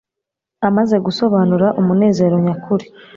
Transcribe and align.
Amaze 0.67 0.95
gusobanura 1.05 1.67
umunezero 1.79 2.35
nyakuri, 2.45 2.85